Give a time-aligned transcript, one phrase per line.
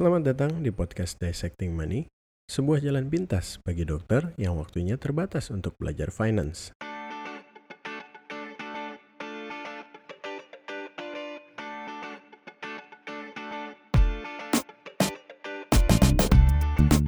[0.00, 2.08] Selamat datang di podcast Dissecting Money,
[2.48, 6.72] sebuah jalan pintas bagi dokter yang waktunya terbatas untuk belajar finance.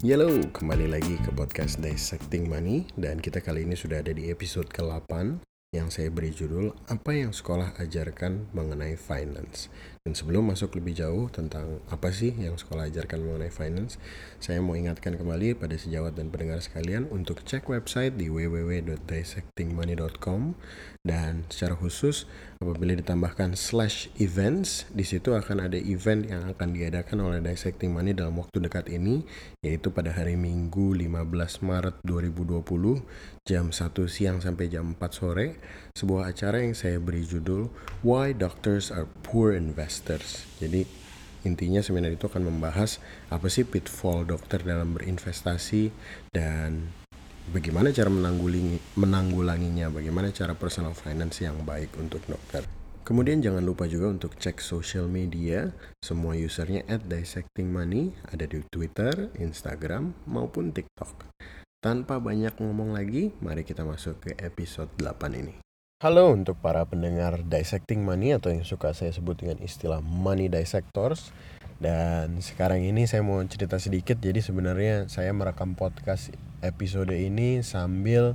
[0.04, 4.68] Halo, kembali lagi ke podcast Dissecting Money dan kita kali ini sudah ada di episode
[4.68, 5.40] ke-8
[5.72, 9.72] yang saya beri judul Apa yang sekolah ajarkan mengenai finance.
[10.02, 14.02] Dan sebelum masuk lebih jauh tentang apa sih yang sekolah ajarkan mengenai finance,
[14.42, 20.58] saya mau ingatkan kembali pada sejawat dan pendengar sekalian untuk cek website di www.dissectingmoney.com
[21.06, 22.26] dan secara khusus
[22.58, 28.10] apabila ditambahkan slash events, di situ akan ada event yang akan diadakan oleh Dissecting Money
[28.14, 29.22] dalam waktu dekat ini,
[29.62, 33.02] yaitu pada hari Minggu 15 Maret 2020
[33.46, 35.58] jam 1 siang sampai jam 4 sore,
[35.94, 37.70] sebuah acara yang saya beri judul
[38.06, 40.48] Why Doctors Are Poor Investors investors.
[40.56, 40.88] Jadi
[41.44, 42.96] intinya seminar itu akan membahas
[43.28, 45.92] apa sih pitfall dokter dalam berinvestasi
[46.32, 46.88] dan
[47.52, 52.64] bagaimana cara menanggulangi menanggulanginya, bagaimana cara personal finance yang baik untuk dokter.
[53.04, 58.64] Kemudian jangan lupa juga untuk cek social media, semua usernya at dissecting money, ada di
[58.72, 61.28] Twitter, Instagram, maupun TikTok.
[61.82, 65.61] Tanpa banyak ngomong lagi, mari kita masuk ke episode 8 ini.
[66.02, 71.30] Halo untuk para pendengar Dissecting Money atau yang suka saya sebut dengan istilah Money Dissectors.
[71.78, 74.18] Dan sekarang ini saya mau cerita sedikit.
[74.18, 78.34] Jadi sebenarnya saya merekam podcast episode ini sambil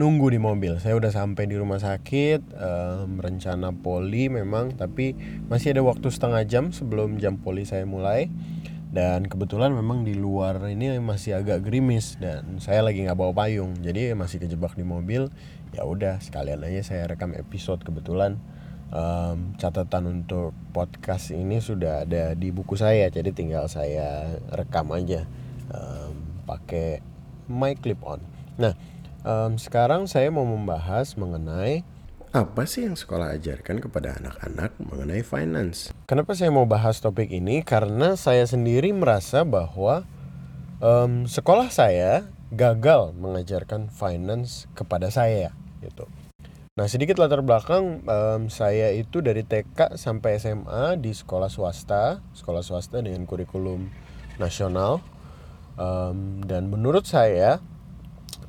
[0.00, 0.80] nunggu di mobil.
[0.80, 3.20] Saya udah sampai di rumah sakit um,
[3.84, 5.12] poli memang Tapi
[5.52, 8.32] masih ada waktu setengah jam sebelum jam poli saya mulai
[8.94, 13.74] dan kebetulan memang di luar ini masih agak gerimis dan saya lagi nggak bawa payung.
[13.82, 15.34] Jadi masih kejebak di mobil.
[15.74, 18.38] Ya udah sekalian aja saya rekam episode kebetulan.
[18.94, 25.26] Um, catatan untuk podcast ini sudah ada di buku saya jadi tinggal saya rekam aja.
[25.74, 27.02] Um, pakai
[27.50, 28.22] mic clip on.
[28.62, 28.78] Nah
[29.26, 31.82] um, sekarang saya mau membahas mengenai
[32.34, 35.94] apa sih yang sekolah ajarkan kepada anak-anak mengenai finance?
[36.10, 37.62] Kenapa saya mau bahas topik ini?
[37.62, 40.02] Karena saya sendiri merasa bahwa
[40.82, 46.10] um, sekolah saya gagal mengajarkan finance kepada saya, gitu.
[46.74, 52.66] Nah sedikit latar belakang, um, saya itu dari TK sampai SMA di sekolah swasta, sekolah
[52.66, 53.94] swasta dengan kurikulum
[54.42, 54.98] nasional.
[55.78, 57.62] Um, dan menurut saya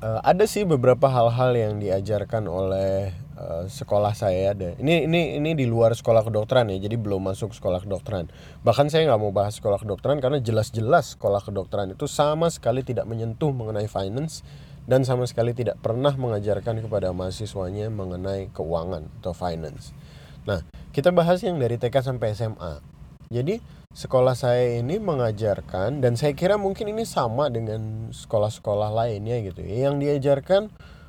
[0.02, 5.52] uh, ada sih beberapa hal-hal yang diajarkan oleh Uh, sekolah saya ada ini ini ini
[5.52, 8.32] di luar sekolah kedokteran ya jadi belum masuk sekolah kedokteran.
[8.64, 13.04] Bahkan saya nggak mau bahas sekolah kedokteran karena jelas-jelas sekolah kedokteran itu sama sekali tidak
[13.04, 14.40] menyentuh mengenai finance
[14.88, 19.92] dan sama sekali tidak pernah mengajarkan kepada mahasiswanya mengenai keuangan atau finance.
[20.48, 20.64] Nah
[20.96, 22.96] kita bahas yang dari TK sampai SMA
[23.26, 23.58] jadi
[23.90, 29.90] sekolah saya ini mengajarkan dan saya kira mungkin ini sama dengan sekolah-sekolah lainnya gitu ya.
[29.90, 30.62] Yang diajarkan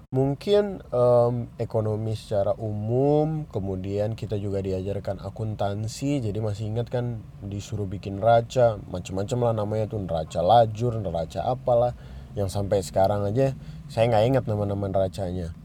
[0.07, 7.83] mungkin um, ekonomi secara umum kemudian kita juga diajarkan akuntansi jadi masih ingat kan disuruh
[7.91, 11.91] bikin neraca macam-macam lah namanya tuh neraca lajur neraca apalah
[12.37, 13.57] yang sampai sekarang aja
[13.89, 15.55] saya nggak ingat nama-nama neracanya.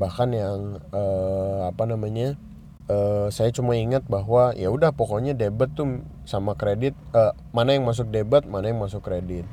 [0.00, 0.58] Bahkan yang
[0.94, 2.38] uh, apa namanya
[2.88, 7.84] uh, saya cuma ingat bahwa ya udah pokoknya debit tuh sama kredit uh, mana yang
[7.84, 9.44] masuk debit mana yang masuk kredit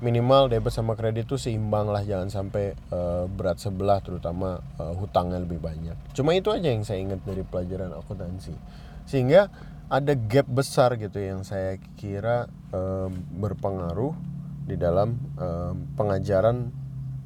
[0.00, 5.40] minimal debit sama kredit tuh seimbang lah jangan sampai uh, berat sebelah terutama uh, hutangnya
[5.40, 8.56] lebih banyak cuma itu aja yang saya ingat dari pelajaran akuntansi
[9.04, 9.52] sehingga
[9.90, 13.10] ada gap besar gitu yang saya kira um,
[13.42, 14.14] berpengaruh
[14.62, 16.70] di dalam um, pengajaran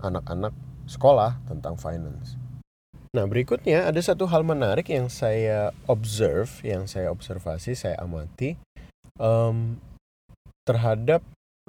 [0.01, 0.57] anak-anak
[0.89, 2.41] sekolah tentang finance.
[3.13, 8.57] Nah berikutnya ada satu hal menarik yang saya observe, yang saya observasi, saya amati
[9.21, 9.77] um,
[10.65, 11.21] terhadap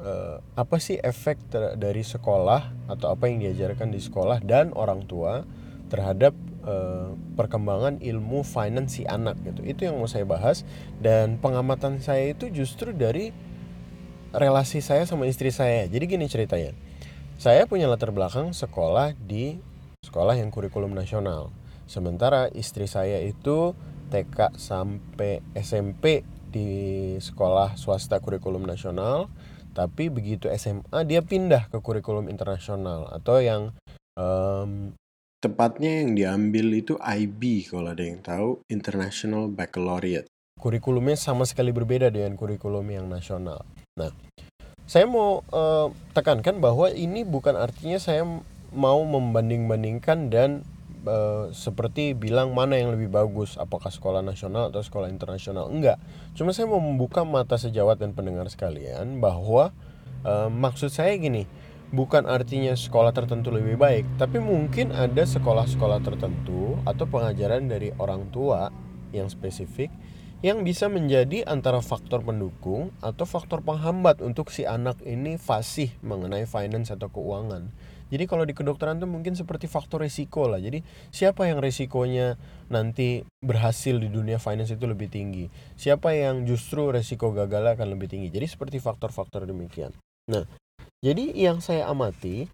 [0.02, 1.40] uh, apa sih efek
[1.80, 5.48] dari sekolah atau apa yang diajarkan di sekolah dan orang tua
[5.88, 6.36] terhadap
[6.66, 9.62] uh, perkembangan ilmu finance anak gitu.
[9.64, 10.68] Itu yang mau saya bahas
[11.00, 13.32] dan pengamatan saya itu justru dari
[14.36, 15.88] relasi saya sama istri saya.
[15.88, 16.76] Jadi gini ceritanya.
[17.36, 19.60] Saya punya latar belakang sekolah di
[20.08, 21.52] sekolah yang kurikulum nasional.
[21.86, 23.76] Sementara istri saya itu
[24.10, 26.24] TK sampai SMP
[26.56, 26.72] di
[27.20, 29.28] sekolah swasta kurikulum nasional
[29.76, 33.76] tapi begitu SMA dia pindah ke kurikulum internasional atau yang
[34.16, 34.96] um,
[35.44, 40.32] tepatnya yang diambil itu IB kalau ada yang tahu International Baccalaureate.
[40.56, 43.68] Kurikulumnya sama sekali berbeda dengan kurikulum yang nasional.
[44.00, 44.16] Nah
[44.88, 48.24] saya mau uh, tekankan bahwa ini bukan artinya saya
[48.72, 50.64] mau membanding-bandingkan dan
[51.06, 55.72] uh, seperti bilang mana yang lebih bagus, apakah sekolah nasional atau sekolah internasional.
[55.72, 56.02] Enggak.
[56.34, 59.72] Cuma saya mau membuka mata sejawat dan pendengar sekalian bahwa
[60.26, 61.48] uh, maksud saya gini,
[61.94, 68.28] bukan artinya sekolah tertentu lebih baik, tapi mungkin ada sekolah-sekolah tertentu atau pengajaran dari orang
[68.34, 68.74] tua
[69.16, 69.94] yang spesifik
[70.44, 76.46] yang bisa menjadi antara faktor pendukung atau faktor penghambat untuk si anak ini fasih mengenai
[76.46, 77.72] finance atau keuangan.
[78.10, 80.62] Jadi kalau di kedokteran tuh mungkin seperti faktor resiko lah.
[80.62, 82.38] Jadi siapa yang resikonya
[82.70, 85.50] nanti berhasil di dunia finance itu lebih tinggi?
[85.78, 88.30] Siapa yang justru resiko gagal akan lebih tinggi?
[88.30, 89.94] Jadi seperti faktor-faktor demikian.
[90.30, 90.46] Nah,
[91.02, 92.50] jadi yang saya amati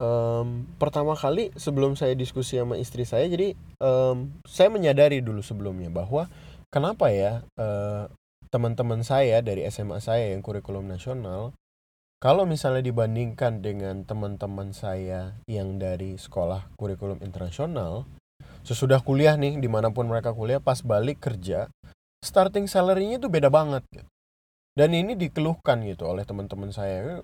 [0.00, 5.88] um, pertama kali sebelum saya diskusi sama istri saya, jadi um, saya menyadari dulu sebelumnya
[5.92, 6.28] bahwa
[6.68, 8.08] kenapa ya uh,
[8.54, 11.50] teman-teman saya dari SMA saya yang kurikulum nasional
[12.24, 18.08] kalau misalnya dibandingkan dengan teman-teman saya yang dari sekolah kurikulum internasional
[18.64, 21.68] sesudah kuliah nih di mana pun mereka kuliah pas balik kerja
[22.24, 24.08] starting salary-nya itu beda banget gitu.
[24.72, 27.20] dan ini dikeluhkan gitu oleh teman-teman saya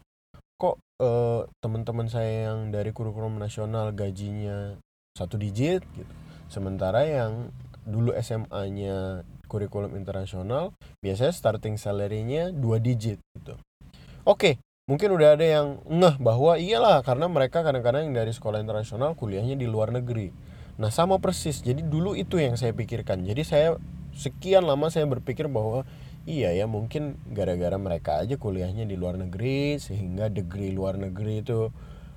[0.60, 4.76] kok uh, teman-teman saya yang dari kurikulum nasional gajinya
[5.16, 6.12] satu digit gitu
[6.52, 7.48] sementara yang
[7.88, 13.56] dulu SMA-nya kurikulum internasional biasanya starting salary-nya dua digit gitu.
[14.28, 19.14] Oke, mungkin udah ada yang ngeh bahwa iyalah karena mereka kadang-kadang yang dari sekolah internasional
[19.14, 20.34] kuliahnya di luar negeri.
[20.82, 21.62] Nah, sama persis.
[21.62, 23.22] Jadi dulu itu yang saya pikirkan.
[23.22, 23.78] Jadi saya
[24.16, 25.86] sekian lama saya berpikir bahwa
[26.26, 31.70] iya ya mungkin gara-gara mereka aja kuliahnya di luar negeri sehingga degree luar negeri itu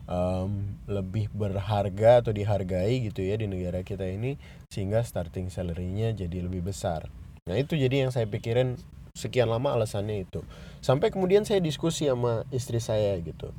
[0.10, 4.36] um, lebih berharga atau dihargai gitu ya di negara kita ini
[4.74, 7.08] sehingga starting salary-nya jadi lebih besar.
[7.46, 8.80] Nah itu jadi yang saya pikirin
[9.14, 10.42] sekian lama alasannya itu.
[10.82, 13.54] Sampai kemudian saya diskusi sama istri saya gitu.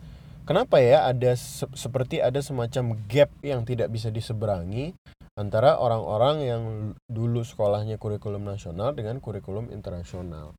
[0.45, 4.93] Kenapa ya ada se seperti ada semacam gap yang tidak bisa diseberangi
[5.41, 6.63] antara orang-orang yang
[7.09, 10.53] dulu sekolahnya kurikulum nasional dengan kurikulum internasional.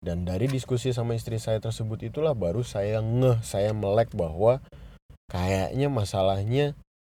[0.00, 4.60] Dan dari diskusi sama istri saya tersebut itulah baru saya ngeh, saya melek bahwa
[5.28, 6.66] kayaknya masalahnya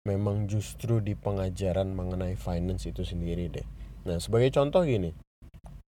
[0.08, 3.67] memang justru di pengajaran mengenai finance itu sendiri deh.
[4.08, 5.12] Nah, sebagai contoh gini,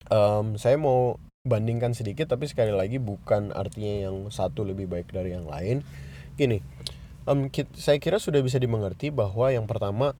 [0.08, 5.32] um, saya mau bandingkan sedikit tapi sekali lagi bukan artinya yang satu lebih baik dari
[5.32, 5.87] yang lain.
[6.34, 6.58] Gini
[7.26, 10.14] um, saya kira sudah bisa dimengerti bahwa yang pertama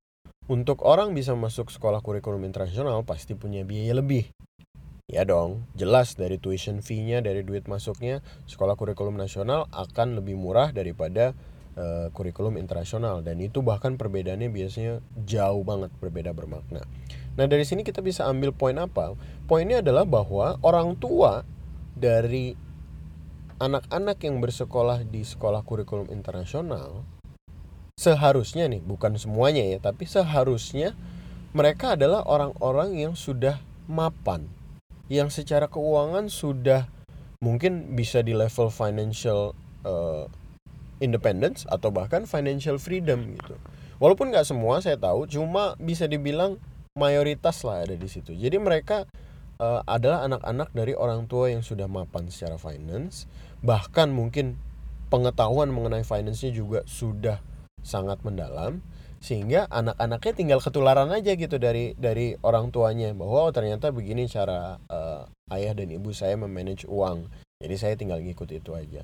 [0.47, 4.31] untuk orang bisa masuk sekolah kurikulum internasional pasti punya biaya lebih.
[5.07, 10.75] Ya dong, jelas dari tuition fee-nya, dari duit masuknya, sekolah kurikulum nasional akan lebih murah
[10.75, 11.31] daripada
[11.79, 13.23] uh, kurikulum internasional.
[13.23, 16.83] Dan itu bahkan perbedaannya biasanya jauh banget berbeda bermakna.
[17.37, 19.13] Nah, dari sini kita bisa ambil poin apa?
[19.45, 21.45] Poinnya adalah bahwa orang tua
[21.93, 22.57] dari
[23.57, 27.05] anak-anak yang bersekolah di sekolah kurikulum internasional
[27.97, 30.93] seharusnya nih, bukan semuanya ya, tapi seharusnya
[31.57, 33.57] mereka adalah orang-orang yang sudah
[33.89, 34.45] mapan,
[35.09, 36.93] yang secara keuangan sudah
[37.41, 39.57] mungkin bisa di level financial
[39.89, 40.29] uh,
[41.01, 43.57] independence atau bahkan financial freedom gitu.
[43.97, 46.61] Walaupun nggak semua saya tahu, cuma bisa dibilang
[46.97, 48.33] mayoritas lah ada di situ.
[48.33, 49.05] Jadi mereka
[49.61, 53.29] uh, adalah anak-anak dari orang tua yang sudah mapan secara finance,
[53.61, 54.57] bahkan mungkin
[55.13, 57.39] pengetahuan mengenai finance-nya juga sudah
[57.85, 58.83] sangat mendalam
[59.23, 64.77] sehingga anak-anaknya tinggal ketularan aja gitu dari dari orang tuanya bahwa oh, ternyata begini cara
[64.91, 67.31] uh, ayah dan ibu saya memanage uang.
[67.63, 69.03] Jadi saya tinggal ngikut itu aja.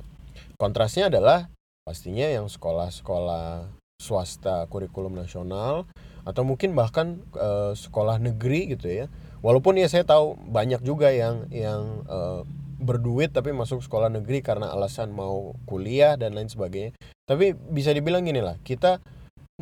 [0.61, 1.49] Kontrasnya adalah
[1.83, 3.73] pastinya yang sekolah-sekolah
[4.03, 5.89] swasta kurikulum nasional
[6.23, 9.07] atau mungkin bahkan uh, sekolah negeri gitu ya.
[9.43, 12.47] Walaupun ya saya tahu banyak juga yang yang uh,
[12.83, 16.95] berduit tapi masuk sekolah negeri karena alasan mau kuliah dan lain sebagainya.
[17.27, 18.99] Tapi bisa dibilang gini lah kita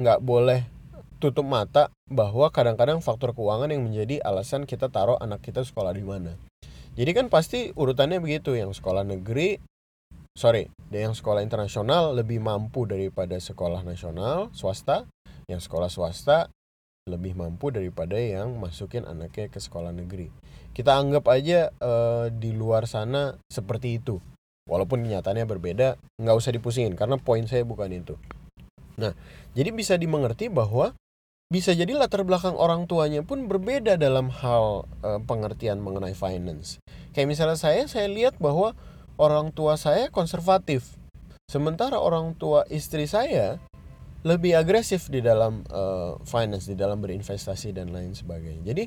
[0.01, 0.65] nggak boleh
[1.21, 6.01] tutup mata bahwa kadang-kadang faktor keuangan yang menjadi alasan kita taruh anak kita sekolah di
[6.01, 6.33] mana.
[6.97, 9.61] Jadi kan pasti urutannya begitu yang sekolah negeri
[10.35, 15.07] sorry yang sekolah internasional lebih mampu daripada sekolah nasional swasta
[15.51, 16.51] yang sekolah swasta
[17.09, 20.31] lebih mampu daripada yang masukin anaknya ke sekolah negeri.
[20.71, 24.23] Kita anggap aja uh, di luar sana seperti itu.
[24.71, 28.15] Walaupun kenyataannya berbeda, nggak usah dipusingin karena poin saya bukan itu.
[29.01, 29.17] Nah,
[29.57, 30.95] jadi bisa dimengerti bahwa
[31.51, 36.79] bisa jadi latar belakang orang tuanya pun berbeda dalam hal uh, pengertian mengenai finance.
[37.11, 38.79] Kayak misalnya saya, saya lihat bahwa
[39.21, 40.97] orang tua saya konservatif.
[41.45, 43.61] Sementara orang tua istri saya
[44.25, 48.65] lebih agresif di dalam uh, finance, di dalam berinvestasi dan lain sebagainya.
[48.65, 48.85] Jadi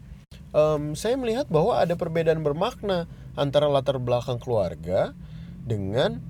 [0.54, 3.06] um, saya melihat bahwa ada perbedaan bermakna
[3.38, 5.14] antara latar belakang keluarga
[5.66, 6.22] dengan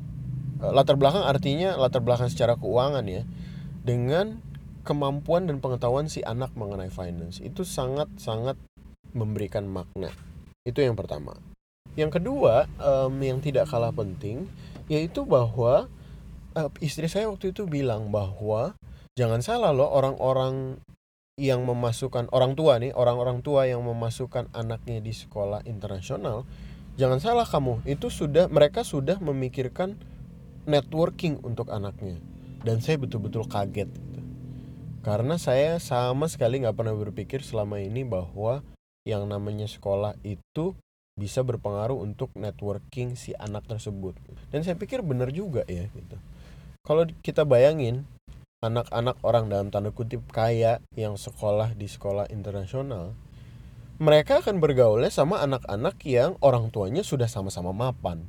[0.60, 3.24] uh, latar belakang artinya latar belakang secara keuangan ya,
[3.84, 4.40] dengan
[4.84, 8.60] kemampuan dan pengetahuan si anak mengenai finance itu sangat sangat
[9.16, 10.12] memberikan makna
[10.68, 11.40] itu yang pertama
[11.94, 14.50] yang kedua um, yang tidak kalah penting
[14.90, 15.88] yaitu bahwa
[16.58, 18.74] uh, istri saya waktu itu bilang bahwa
[19.14, 20.82] jangan salah loh orang-orang
[21.38, 26.46] yang memasukkan orang tua nih orang-orang tua yang memasukkan anaknya di sekolah internasional
[26.94, 29.98] jangan salah kamu itu sudah mereka sudah memikirkan
[30.70, 32.22] networking untuk anaknya
[32.62, 34.22] dan saya betul-betul kaget gitu.
[35.02, 38.62] karena saya sama sekali nggak pernah berpikir selama ini bahwa
[39.04, 40.78] yang namanya sekolah itu
[41.14, 44.18] bisa berpengaruh untuk networking si anak tersebut.
[44.50, 46.18] Dan saya pikir benar juga ya gitu.
[46.84, 48.04] Kalau kita bayangin
[48.64, 53.12] anak-anak orang dalam tanda kutip kaya yang sekolah di sekolah internasional
[54.02, 58.26] mereka akan bergaulnya sama anak-anak yang orang tuanya sudah sama-sama mapan.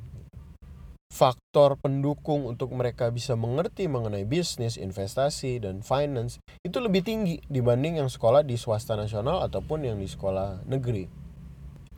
[1.09, 8.03] Faktor pendukung untuk mereka bisa mengerti mengenai bisnis, investasi, dan finance itu lebih tinggi dibanding
[8.03, 11.24] yang sekolah di swasta nasional ataupun yang di sekolah negeri.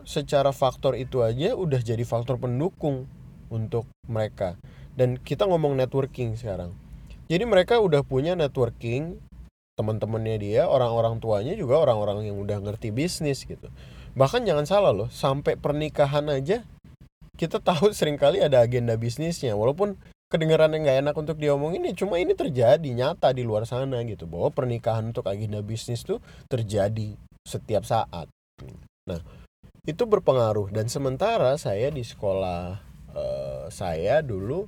[0.06, 3.10] Secara faktor itu aja udah jadi faktor pendukung
[3.50, 4.54] untuk mereka.
[4.94, 6.72] Dan kita ngomong networking sekarang.
[7.26, 9.18] Jadi mereka udah punya networking,
[9.75, 13.66] teman-temannya dia, orang-orang tuanya juga orang-orang yang udah ngerti bisnis gitu.
[14.14, 16.62] Bahkan jangan salah loh, sampai pernikahan aja
[17.36, 20.00] kita tahu sering kali ada agenda bisnisnya walaupun
[20.32, 24.26] kedengaran yang nggak enak untuk diomongin ini cuma ini terjadi nyata di luar sana gitu
[24.26, 26.18] bahwa pernikahan untuk agenda bisnis tuh
[26.50, 27.14] terjadi
[27.46, 28.26] setiap saat
[29.06, 29.20] nah
[29.87, 30.75] itu berpengaruh.
[30.75, 32.83] Dan sementara saya di sekolah
[33.14, 34.66] uh, saya dulu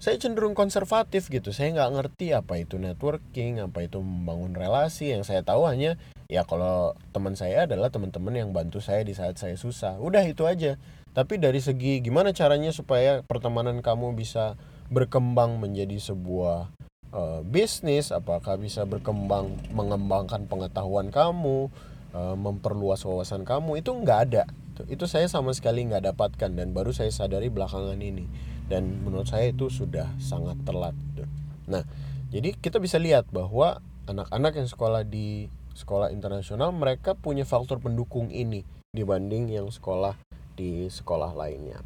[0.00, 1.52] saya cenderung konservatif gitu.
[1.52, 5.12] Saya nggak ngerti apa itu networking apa itu membangun relasi.
[5.12, 6.00] Yang saya tahu hanya
[6.30, 10.00] ya kalau teman saya adalah teman-teman yang bantu saya di saat saya susah.
[10.00, 10.80] Udah itu aja.
[11.12, 14.56] Tapi dari segi gimana caranya supaya pertemanan kamu bisa
[14.88, 16.72] berkembang menjadi sebuah
[17.12, 18.08] uh, bisnis?
[18.14, 21.68] Apakah bisa berkembang mengembangkan pengetahuan kamu
[22.14, 24.44] uh, memperluas wawasan kamu itu nggak ada.
[24.88, 28.24] Itu saya sama sekali nggak dapatkan dan baru saya sadari belakangan ini.
[28.70, 30.94] Dan menurut saya itu sudah sangat telat.
[31.66, 31.82] Nah
[32.30, 38.30] jadi kita bisa lihat bahwa anak-anak yang sekolah di sekolah internasional mereka punya faktor pendukung
[38.30, 40.18] ini dibanding yang sekolah
[40.58, 41.78] di sekolah lainnya.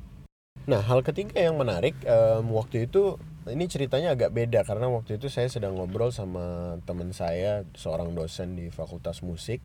[0.64, 5.28] Nah, hal ketiga yang menarik um, waktu itu ini ceritanya agak beda karena waktu itu
[5.28, 9.61] saya sedang ngobrol sama teman saya, seorang dosen di Fakultas Musik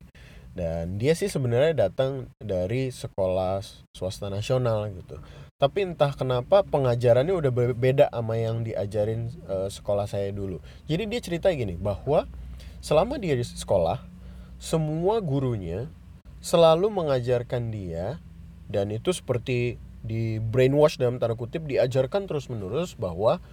[0.57, 3.61] dan dia sih sebenarnya datang dari sekolah
[3.93, 5.21] swasta nasional gitu.
[5.59, 10.63] Tapi entah kenapa pengajarannya udah beda sama yang diajarin uh, sekolah saya dulu.
[10.87, 12.25] Jadi dia cerita gini bahwa
[12.79, 13.99] selama dia di sekolah
[14.59, 15.91] semua gurunya
[16.39, 18.23] selalu mengajarkan dia
[18.71, 23.43] dan itu seperti di brainwash dalam tanda kutip diajarkan terus menerus bahwa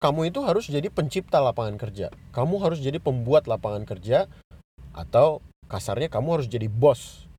[0.00, 4.24] kamu itu harus jadi pencipta lapangan kerja kamu harus jadi pembuat lapangan kerja
[4.96, 7.30] atau kasarnya kamu harus jadi bos.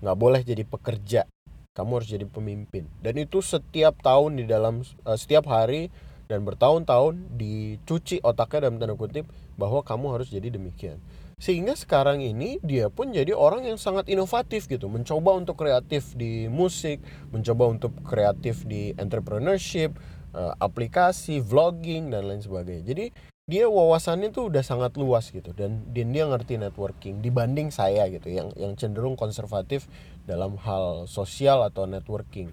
[0.00, 1.28] Nggak boleh jadi pekerja.
[1.76, 2.88] Kamu harus jadi pemimpin.
[3.04, 5.92] Dan itu setiap tahun di dalam uh, setiap hari
[6.26, 10.98] dan bertahun-tahun dicuci otaknya dalam tanda kutip bahwa kamu harus jadi demikian.
[11.38, 14.90] Sehingga sekarang ini dia pun jadi orang yang sangat inovatif gitu.
[14.90, 16.98] Mencoba untuk kreatif di musik
[17.30, 19.94] mencoba untuk kreatif di entrepreneurship
[20.34, 22.82] eh, aplikasi vlogging dan lain sebagainya.
[22.90, 23.06] Jadi
[23.48, 28.28] dia wawasannya tuh udah sangat luas gitu dan, dan dia ngerti networking dibanding saya gitu
[28.28, 29.88] yang yang cenderung konservatif
[30.28, 32.52] dalam hal sosial atau networking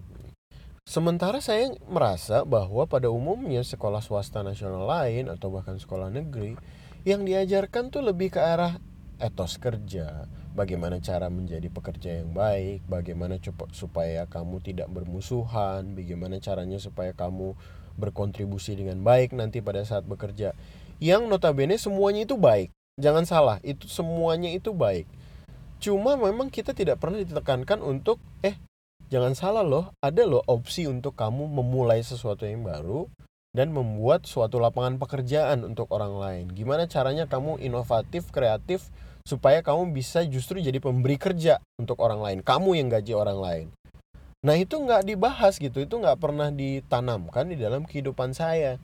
[0.86, 6.54] Sementara saya merasa bahwa pada umumnya sekolah swasta nasional lain atau bahkan sekolah negeri
[7.02, 8.78] yang diajarkan tuh lebih ke arah
[9.18, 13.42] etos kerja, bagaimana cara menjadi pekerja yang baik, bagaimana
[13.74, 17.58] supaya kamu tidak bermusuhan, bagaimana caranya supaya kamu
[17.98, 20.54] berkontribusi dengan baik nanti pada saat bekerja.
[21.04, 22.72] Yang notabene semuanya itu baik.
[22.96, 25.04] Jangan salah, itu semuanya itu baik.
[25.84, 28.56] Cuma memang kita tidak pernah ditekankan untuk eh
[29.12, 33.12] jangan salah loh, ada loh opsi untuk kamu memulai sesuatu yang baru
[33.56, 36.46] dan membuat suatu lapangan pekerjaan untuk orang lain.
[36.52, 38.92] Gimana caranya kamu inovatif, kreatif
[39.24, 42.40] supaya kamu bisa justru jadi pemberi kerja untuk orang lain.
[42.44, 43.68] Kamu yang gaji orang lain.
[44.46, 48.78] Nah itu nggak dibahas gitu, itu nggak pernah ditanamkan di dalam kehidupan saya.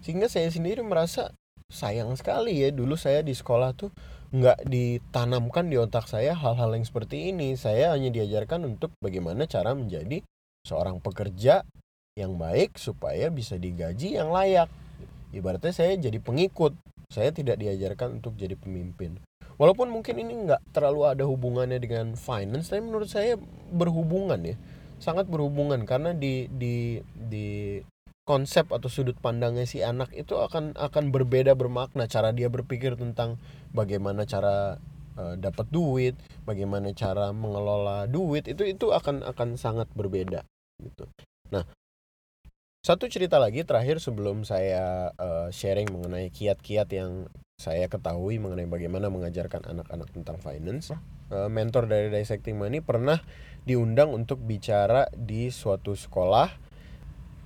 [0.00, 1.34] Sehingga saya sendiri merasa
[1.70, 3.94] sayang sekali ya dulu saya di sekolah tuh
[4.30, 7.58] nggak ditanamkan di otak saya hal-hal yang seperti ini.
[7.58, 10.22] Saya hanya diajarkan untuk bagaimana cara menjadi
[10.62, 11.66] seorang pekerja
[12.14, 14.70] yang baik supaya bisa digaji yang layak.
[15.30, 16.74] Ibaratnya saya jadi pengikut,
[17.10, 19.18] saya tidak diajarkan untuk jadi pemimpin.
[19.58, 23.36] Walaupun mungkin ini nggak terlalu ada hubungannya dengan finance, tapi menurut saya
[23.70, 24.56] berhubungan ya,
[25.02, 27.78] sangat berhubungan karena di di di
[28.28, 33.40] konsep atau sudut pandangnya si anak itu akan akan berbeda bermakna cara dia berpikir tentang
[33.74, 34.78] bagaimana cara
[35.18, 36.14] uh, dapat duit,
[36.46, 40.46] bagaimana cara mengelola duit itu itu akan akan sangat berbeda
[40.80, 41.04] gitu.
[41.50, 41.66] Nah,
[42.80, 47.28] satu cerita lagi terakhir sebelum saya uh, sharing mengenai kiat-kiat yang
[47.60, 50.96] saya ketahui mengenai bagaimana mengajarkan anak-anak tentang finance.
[51.28, 53.20] Uh, mentor dari Dissecting Money pernah
[53.68, 56.69] diundang untuk bicara di suatu sekolah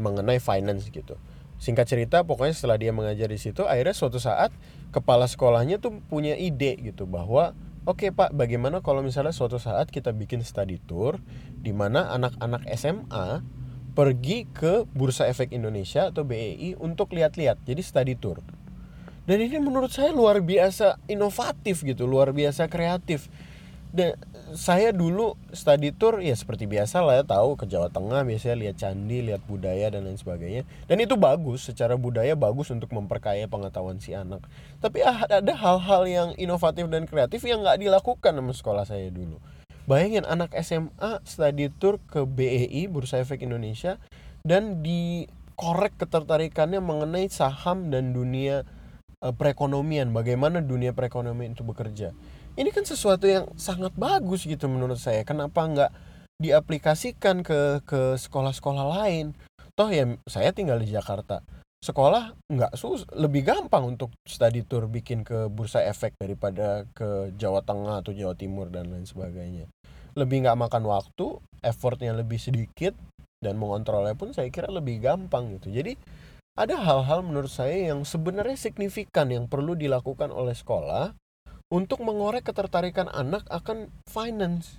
[0.00, 1.18] mengenai finance gitu.
[1.62, 4.50] Singkat cerita, pokoknya setelah dia mengajar di situ, akhirnya suatu saat
[4.90, 9.88] kepala sekolahnya tuh punya ide gitu bahwa oke okay, Pak, bagaimana kalau misalnya suatu saat
[9.88, 11.22] kita bikin study tour
[11.56, 13.40] di mana anak-anak SMA
[13.94, 17.62] pergi ke Bursa Efek Indonesia atau BEI untuk lihat-lihat.
[17.62, 18.42] Jadi study tour.
[19.24, 23.30] Dan ini menurut saya luar biasa inovatif gitu, luar biasa kreatif.
[23.94, 24.18] Dan
[24.52, 28.76] saya dulu study tour ya seperti biasa lah ya tahu ke Jawa Tengah biasanya lihat
[28.76, 30.68] candi, lihat budaya dan lain sebagainya.
[30.84, 34.44] Dan itu bagus, secara budaya bagus untuk memperkaya pengetahuan si anak.
[34.84, 39.40] Tapi ah, ada hal-hal yang inovatif dan kreatif yang nggak dilakukan sama sekolah saya dulu.
[39.88, 43.96] Bayangin anak SMA study tour ke BEI Bursa Efek Indonesia
[44.44, 48.68] dan dikorek ketertarikannya mengenai saham dan dunia
[49.24, 52.12] uh, perekonomian, bagaimana dunia perekonomian itu bekerja
[52.54, 55.26] ini kan sesuatu yang sangat bagus gitu menurut saya.
[55.26, 55.92] Kenapa nggak
[56.38, 59.34] diaplikasikan ke ke sekolah-sekolah lain?
[59.74, 61.42] Toh ya saya tinggal di Jakarta.
[61.82, 67.60] Sekolah nggak sus lebih gampang untuk study tour bikin ke bursa efek daripada ke Jawa
[67.60, 69.68] Tengah atau Jawa Timur dan lain sebagainya.
[70.14, 72.94] Lebih nggak makan waktu effortnya lebih sedikit
[73.42, 75.68] dan mengontrolnya pun saya kira lebih gampang gitu.
[75.74, 75.98] Jadi
[76.54, 81.12] ada hal-hal menurut saya yang sebenarnya signifikan yang perlu dilakukan oleh sekolah
[81.74, 84.78] untuk mengorek ketertarikan anak akan finance.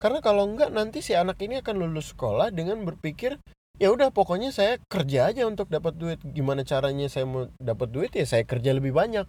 [0.00, 3.36] Karena kalau enggak nanti si anak ini akan lulus sekolah dengan berpikir
[3.76, 6.24] ya udah pokoknya saya kerja aja untuk dapat duit.
[6.24, 9.28] Gimana caranya saya mau dapat duit ya saya kerja lebih banyak.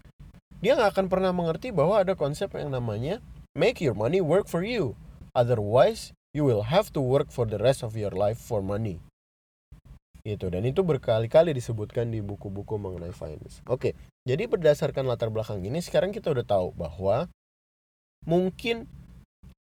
[0.63, 3.19] Dia nggak akan pernah mengerti bahwa ada konsep yang namanya
[3.51, 4.95] make your money work for you.
[5.35, 9.03] Otherwise, you will have to work for the rest of your life for money
[10.25, 13.61] itu dan itu berkali-kali disebutkan di buku-buku mengenai finance.
[13.69, 13.93] Oke,
[14.25, 17.29] jadi berdasarkan latar belakang ini sekarang kita udah tahu bahwa
[18.25, 18.89] mungkin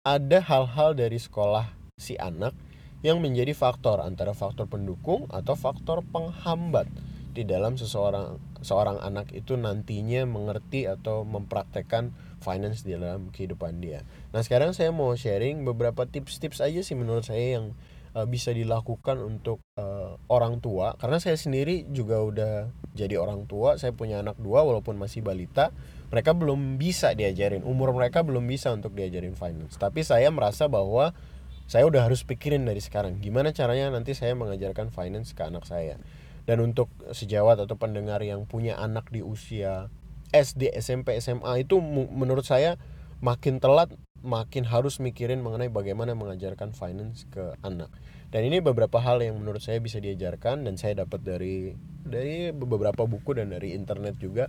[0.07, 1.67] ada hal-hal dari sekolah
[1.99, 2.55] si anak
[3.03, 6.87] yang menjadi faktor antara faktor pendukung atau faktor penghambat
[7.35, 14.07] di dalam seseorang seorang anak itu nantinya mengerti atau mempraktekkan finance di dalam kehidupan dia.
[14.31, 17.75] Nah, sekarang saya mau sharing beberapa tips-tips aja sih menurut saya yang
[18.17, 20.97] uh, bisa dilakukan untuk uh, orang tua.
[21.01, 22.55] Karena saya sendiri juga udah
[22.93, 25.73] jadi orang tua saya punya anak dua walaupun masih balita
[26.13, 27.65] mereka belum bisa diajarin.
[27.65, 29.81] Umur mereka belum bisa untuk diajarin finance.
[29.81, 31.17] Tapi saya merasa bahwa
[31.65, 35.97] saya udah harus pikirin dari sekarang gimana caranya nanti saya mengajarkan finance ke anak saya.
[36.45, 39.89] Dan untuk sejawat atau pendengar yang punya anak di usia
[40.35, 41.79] SD, SMP, SMA itu
[42.11, 42.77] menurut saya
[43.23, 47.91] makin telat makin harus mikirin mengenai bagaimana mengajarkan finance ke anak.
[48.33, 53.05] Dan ini beberapa hal yang menurut saya bisa diajarkan dan saya dapat dari dari beberapa
[53.05, 54.49] buku dan dari internet juga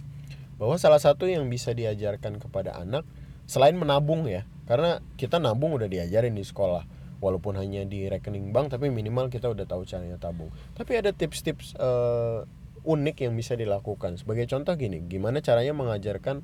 [0.56, 3.04] bahwa salah satu yang bisa diajarkan kepada anak
[3.44, 6.88] selain menabung ya, karena kita nabung udah diajarin di sekolah
[7.20, 10.54] walaupun hanya di rekening bank tapi minimal kita udah tahu caranya tabung.
[10.80, 12.48] Tapi ada tips-tips uh,
[12.84, 14.20] unik yang bisa dilakukan.
[14.20, 16.44] Sebagai contoh gini, gimana caranya mengajarkan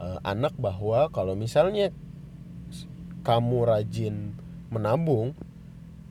[0.00, 1.92] uh, anak bahwa kalau misalnya
[3.30, 4.34] kamu rajin
[4.74, 5.38] menabung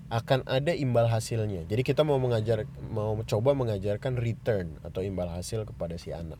[0.07, 1.67] akan ada imbal hasilnya.
[1.67, 6.39] Jadi kita mau mengajar mau coba mengajarkan return atau imbal hasil kepada si anak.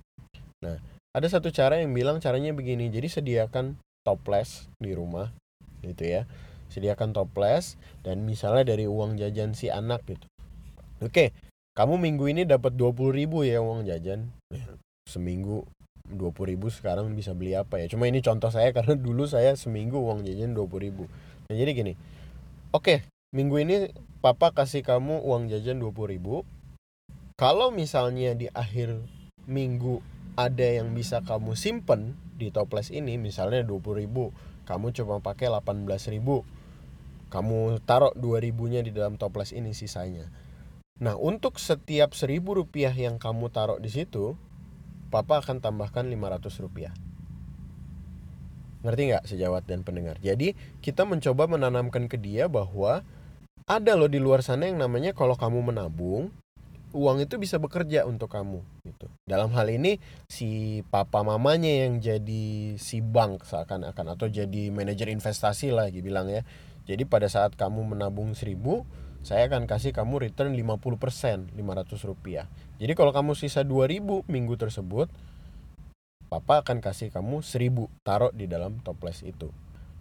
[0.63, 0.80] Nah,
[1.12, 2.88] ada satu cara yang bilang caranya begini.
[2.88, 3.76] Jadi sediakan
[4.08, 5.36] toples di rumah
[5.84, 6.24] gitu ya.
[6.72, 7.76] Sediakan toples
[8.08, 10.32] dan misalnya dari uang jajan si anak gitu.
[11.04, 11.36] Oke,
[11.76, 14.32] kamu minggu ini dapat 20 ribu ya uang jajan.
[15.12, 15.68] Seminggu
[16.10, 17.86] 20 ribu sekarang bisa beli apa ya?
[17.88, 21.06] Cuma ini contoh saya karena dulu saya seminggu uang jajan 20 ribu.
[21.50, 21.93] Nah jadi gini
[22.69, 23.02] oke
[23.34, 23.76] minggu ini
[24.22, 26.45] papa kasih kamu uang jajan 20 ribu.
[27.39, 29.00] Kalau misalnya di akhir
[29.48, 30.04] minggu
[30.36, 34.32] ada yang bisa kamu simpen di toples ini misalnya 20 ribu
[34.63, 36.48] kamu coba pakai 18 ribu
[37.28, 40.32] kamu taruh 2 ribunya di dalam toples ini sisanya.
[41.00, 44.36] Nah untuk setiap seribu rupiah yang kamu taruh di situ
[45.10, 46.93] papa akan tambahkan 500 rupiah.
[48.86, 50.15] Ngerti nggak sejawat dan pendengar?
[50.24, 53.04] Jadi kita mencoba menanamkan ke dia bahwa
[53.67, 56.32] ada loh di luar sana yang namanya kalau kamu menabung,
[56.89, 59.06] uang itu bisa bekerja untuk kamu gitu.
[59.30, 65.69] Dalam hal ini si papa mamanya yang jadi si bank seakan-akan atau jadi manajer investasi
[65.69, 66.41] lah bilang ya.
[66.89, 68.88] Jadi pada saat kamu menabung seribu
[69.19, 72.45] saya akan kasih kamu return 50% 500 rupiah.
[72.79, 75.12] Jadi kalau kamu sisa 2000 minggu tersebut
[76.32, 79.51] papa akan kasih kamu 1000 taruh di dalam toples itu.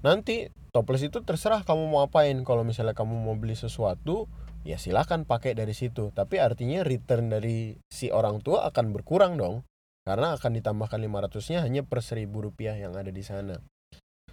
[0.04, 2.38] Nanti toples itu terserah kamu mau apain.
[2.46, 4.31] Kalau misalnya kamu mau beli sesuatu
[4.62, 6.14] ya silahkan pakai dari situ.
[6.14, 9.66] Tapi artinya return dari si orang tua akan berkurang dong.
[10.07, 13.61] Karena akan ditambahkan 500 nya hanya per 1000 rupiah yang ada di sana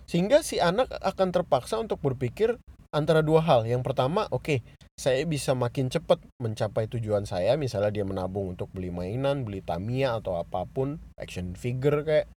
[0.05, 2.57] sehingga si anak akan terpaksa untuk berpikir
[2.93, 4.59] antara dua hal yang pertama oke okay,
[4.95, 10.21] saya bisa makin cepat mencapai tujuan saya misalnya dia menabung untuk beli mainan beli Tamiya
[10.23, 12.31] atau apa pun action figure kayak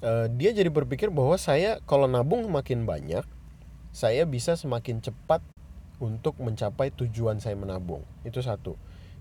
[0.00, 3.26] uh, dia jadi berpikir bahwa saya kalau nabung makin banyak
[3.90, 5.42] saya bisa semakin cepat
[6.00, 8.02] untuk mencapai tujuan saya menabung.
[8.24, 8.74] Itu satu.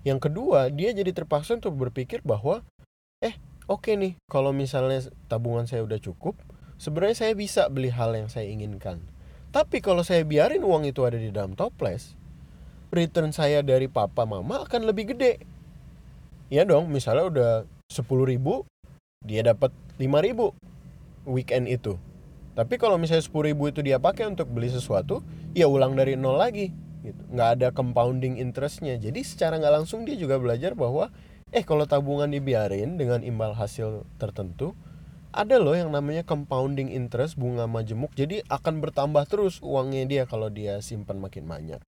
[0.08, 2.64] Yang kedua, dia jadi terpaksa untuk berpikir bahwa
[3.20, 3.36] eh,
[3.68, 6.40] oke okay nih, kalau misalnya tabungan saya udah cukup,
[6.80, 9.04] sebenarnya saya bisa beli hal yang saya inginkan.
[9.52, 12.16] Tapi kalau saya biarin uang itu ada di dalam toples,
[12.90, 15.44] return saya dari papa mama akan lebih gede.
[16.50, 17.52] Ya dong, misalnya udah
[17.92, 18.66] 10 ribu,
[19.22, 19.70] dia dapat
[20.02, 20.56] 5 ribu
[21.28, 22.00] weekend itu.
[22.58, 25.22] Tapi kalau misalnya 10 ribu itu dia pakai untuk beli sesuatu,
[25.54, 26.74] ya ulang dari nol lagi.
[27.06, 27.22] Gitu.
[27.32, 28.98] Nggak ada compounding interestnya.
[28.98, 31.14] Jadi secara nggak langsung dia juga belajar bahwa,
[31.54, 34.74] eh kalau tabungan dibiarin dengan imbal hasil tertentu,
[35.30, 38.14] ada loh yang namanya compounding interest bunga majemuk.
[38.18, 41.82] Jadi akan bertambah terus uangnya dia kalau dia simpan makin banyak.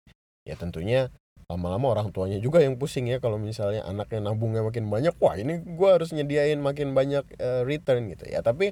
[0.45, 1.09] Ya tentunya
[1.51, 5.59] lama-lama orang tuanya juga yang pusing ya kalau misalnya anaknya nabungnya makin banyak wah ini
[5.59, 8.71] gue harus nyediain makin banyak uh, return gitu ya tapi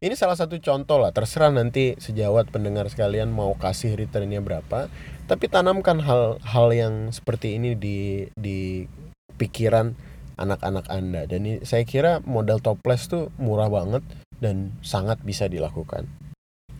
[0.00, 4.88] ini salah satu contoh lah, terserah nanti sejawat pendengar sekalian mau kasih returnnya berapa.
[5.28, 8.88] Tapi tanamkan hal-hal yang seperti ini di di
[9.36, 9.92] pikiran
[10.40, 11.28] anak-anak Anda.
[11.28, 14.00] Dan ini, saya kira modal toples tuh murah banget
[14.40, 16.08] dan sangat bisa dilakukan.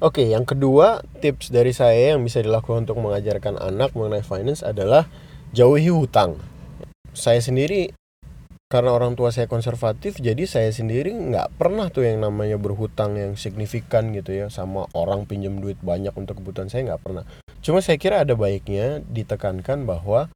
[0.00, 5.04] Oke, yang kedua tips dari saya yang bisa dilakukan untuk mengajarkan anak mengenai finance adalah
[5.52, 6.40] jauhi hutang.
[7.12, 7.92] Saya sendiri
[8.70, 13.34] karena orang tua saya konservatif jadi saya sendiri nggak pernah tuh yang namanya berhutang yang
[13.34, 17.26] signifikan gitu ya sama orang pinjam duit banyak untuk kebutuhan saya nggak pernah
[17.66, 20.30] cuma saya kira ada baiknya ditekankan bahwa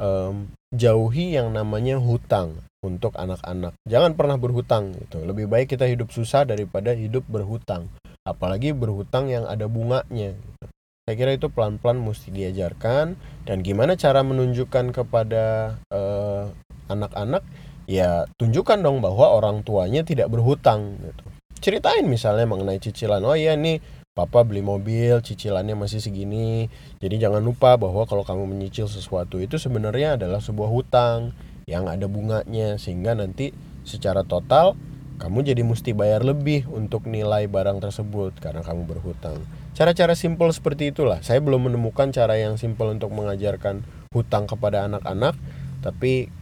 [0.00, 6.10] um, jauhi yang namanya hutang untuk anak-anak jangan pernah berhutang gitu lebih baik kita hidup
[6.10, 7.92] susah daripada hidup berhutang
[8.24, 10.64] apalagi berhutang yang ada bunganya gitu.
[11.04, 16.48] saya kira itu pelan-pelan mesti diajarkan dan gimana cara menunjukkan kepada uh,
[16.88, 17.44] anak-anak
[17.90, 21.24] ya tunjukkan dong bahwa orang tuanya tidak berhutang gitu.
[21.60, 23.20] Ceritain misalnya mengenai cicilan.
[23.20, 26.68] Oh iya nih papa beli mobil, cicilannya masih segini.
[26.98, 31.32] Jadi jangan lupa bahwa kalau kamu menyicil sesuatu itu sebenarnya adalah sebuah hutang
[31.64, 33.54] yang ada bunganya sehingga nanti
[33.86, 34.74] secara total
[35.22, 39.40] kamu jadi mesti bayar lebih untuk nilai barang tersebut karena kamu berhutang.
[39.76, 41.22] Cara-cara simpel seperti itulah.
[41.22, 45.38] Saya belum menemukan cara yang simpel untuk mengajarkan hutang kepada anak-anak,
[45.84, 46.32] tapi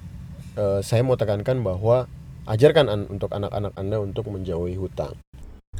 [0.58, 2.10] Eh, saya mau tekankan bahwa
[2.50, 5.14] ajarkan an untuk anak-anak Anda untuk menjauhi hutang.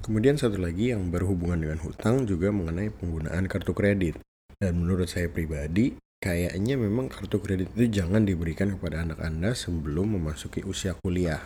[0.03, 4.19] Kemudian satu lagi yang berhubungan dengan hutang juga mengenai penggunaan kartu kredit.
[4.59, 10.19] Dan menurut saya pribadi, kayaknya memang kartu kredit itu jangan diberikan kepada anak Anda sebelum
[10.19, 11.41] memasuki usia kuliah.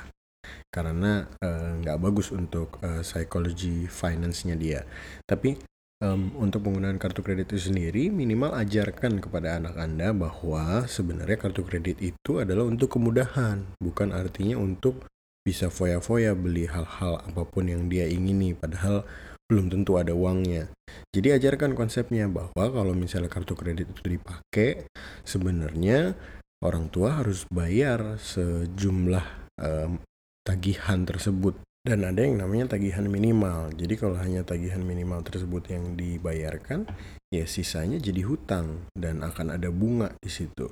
[0.72, 4.80] Karena eh, nggak uh, bagus untuk psikologi finance-nya dia.
[5.22, 5.54] Tapi
[6.02, 11.62] um, untuk penggunaan kartu kredit itu sendiri minimal ajarkan kepada anak anda bahwa sebenarnya kartu
[11.62, 15.06] kredit itu adalah untuk kemudahan bukan artinya untuk
[15.42, 19.02] bisa foya-foya beli hal-hal apa pun yang dia ingini padahal
[19.50, 20.70] belum tentu ada uangnya
[21.12, 24.86] jadi ajarkan konsepnya bahwa kalau misalnya kartu kredit itu dipakai
[25.26, 26.14] sebenarnya
[26.62, 29.26] orang tua harus bayar sejumlah
[29.58, 29.98] um,
[30.46, 33.74] tagihan tersebut dan ada yang namanya tagihan minimal.
[33.74, 36.86] Jadi kalau hanya tagihan minimal tersebut yang dibayarkan,
[37.34, 40.70] ya sisanya jadi hutang dan akan ada bunga di situ.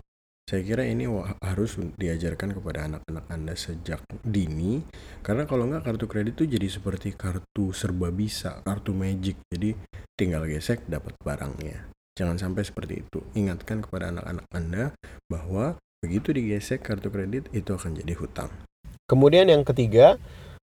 [0.51, 1.07] Saya kira ini
[1.47, 4.83] harus diajarkan kepada anak-anak Anda sejak dini,
[5.23, 9.39] karena kalau nggak kartu kredit itu jadi seperti kartu serba bisa, kartu magic.
[9.47, 9.79] Jadi
[10.19, 11.95] tinggal gesek dapat barangnya.
[12.19, 13.23] Jangan sampai seperti itu.
[13.39, 14.91] Ingatkan kepada anak-anak Anda
[15.31, 18.51] bahwa begitu digesek kartu kredit itu akan jadi hutang.
[19.07, 20.19] Kemudian yang ketiga,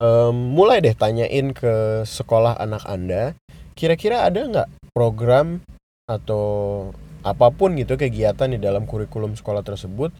[0.02, 3.38] um, mulai deh tanyain ke sekolah anak anda
[3.78, 5.62] kira-kira ada nggak program
[6.10, 6.90] atau
[7.26, 10.14] apa pun gitu kegiatan di dalam kurikulum sekolah tersebut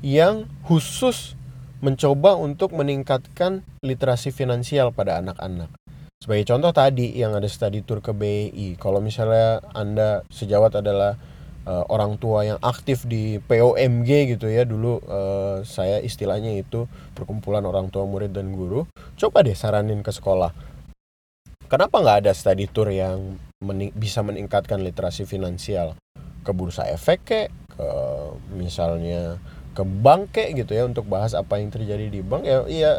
[0.00, 1.36] yang khusus
[1.80, 5.72] mencoba untuk meningkatkan literasi finansial pada anak-anak.
[6.20, 11.16] Sebagai contoh tadi yang ada study tour ke BI, kalau misalnya Anda sejawat adalah
[11.64, 17.64] uh, orang tua yang aktif di POMG gitu ya dulu uh, saya istilahnya itu perkumpulan
[17.66, 20.52] orang tua murid dan guru coba deh saranin ke sekolah
[21.68, 25.96] kenapa nggak ada study tour yang mening bisa meningkatkan literasi finansial
[26.42, 27.88] ke bursa efek kek ke
[28.56, 29.40] misalnya
[29.76, 32.92] ke bank kayak gitu ya untuk bahas apa yang terjadi di bank ya iya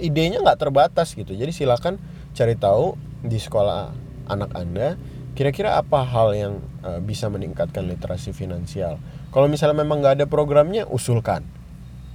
[0.00, 1.36] idenya nggak terbatas gitu.
[1.36, 2.00] Jadi silakan
[2.32, 3.92] cari tahu di sekolah
[4.30, 4.96] anak anda
[5.36, 8.98] kira-kira apa hal yang uh, bisa meningkatkan literasi finansial.
[9.30, 11.46] Kalau misalnya memang nggak ada programnya usulkan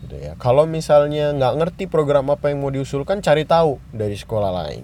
[0.03, 0.33] gitu ya.
[0.37, 4.83] Kalau misalnya nggak ngerti program apa yang mau diusulkan cari tahu dari sekolah lain.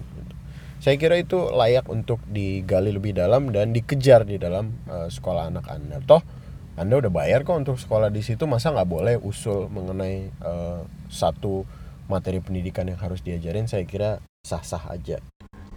[0.82, 5.70] Saya kira itu layak untuk digali lebih dalam dan dikejar di dalam uh, sekolah anak
[5.70, 6.02] anda.
[6.02, 6.26] Toh
[6.74, 11.70] anda udah bayar kok untuk sekolah di situ masa nggak boleh usul mengenai uh, satu
[12.10, 13.70] materi pendidikan yang harus diajarin?
[13.70, 15.22] Saya kira sah-sah aja.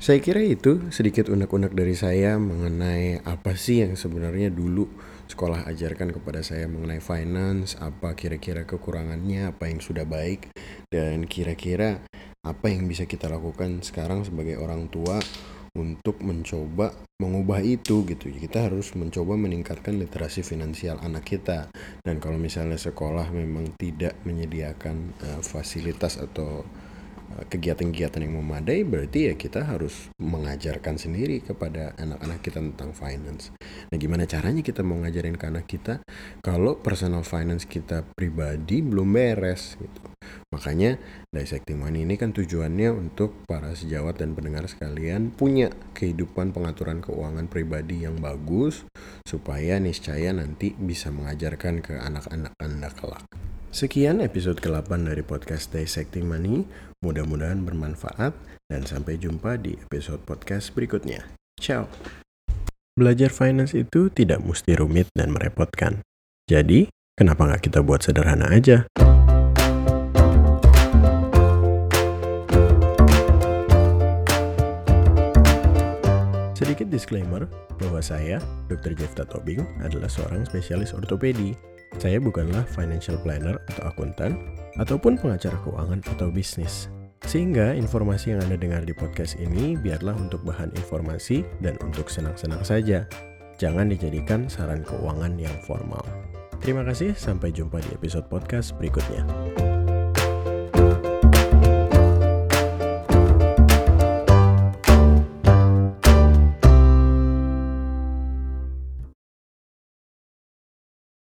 [0.01, 4.89] Saya kira itu sedikit unek-unek dari saya mengenai apa sih yang sebenarnya dulu
[5.29, 10.49] sekolah ajarkan kepada saya mengenai finance, apa kira-kira kekurangannya, apa yang sudah baik,
[10.89, 12.05] dan kira-kira
[12.45, 15.17] apa yang bisa kita lakukan sekarang sebagai orang tua
[15.75, 18.31] untuk mencoba mengubah itu gitu.
[18.31, 21.67] Kita harus mencoba meningkatkan literasi finansial anak kita.
[22.05, 26.63] Dan kalau misalnya sekolah memang tidak menyediakan uh, fasilitas atau
[27.51, 33.51] kegiatan-kegiatan yang memadai berarti ya kita harus mengajarkan sendiri kepada anak-anak kita tentang finance.
[33.91, 36.01] Nah, gimana caranya kita mau ngajarin ke anak kita
[36.45, 40.01] kalau personal finance kita pribadi belum beres gitu.
[40.55, 40.97] Makanya
[41.35, 47.51] dissecting money ini kan tujuannya untuk para sejawat dan pendengar sekalian punya kehidupan pengaturan keuangan
[47.51, 48.87] pribadi yang bagus
[49.27, 53.27] supaya niscaya nanti bisa mengajarkan ke anak-anak Anda kelak.
[53.75, 56.63] Sekian episode ke-8 dari podcast Dissecting Money.
[57.05, 58.33] Mudah-mudahan bermanfaat
[58.73, 61.21] dan sampai jumpa di episode podcast berikutnya.
[61.61, 61.85] Ciao.
[62.97, 66.01] Belajar finance itu tidak mesti rumit dan merepotkan.
[66.49, 68.89] Jadi, kenapa nggak kita buat sederhana aja?
[76.57, 77.45] Sedikit disclaimer
[77.77, 78.41] bahwa saya,
[78.73, 78.97] Dr.
[78.97, 81.53] Jefta Tobing, adalah seorang spesialis ortopedi
[81.99, 84.39] saya bukanlah financial planner atau akuntan,
[84.81, 86.91] ataupun pengacara keuangan atau bisnis.
[87.25, 92.61] Sehingga informasi yang Anda dengar di podcast ini biarlah untuk bahan informasi dan untuk senang-senang
[92.61, 93.09] saja.
[93.57, 96.05] Jangan dijadikan saran keuangan yang formal.
[96.61, 99.25] Terima kasih, sampai jumpa di episode podcast berikutnya.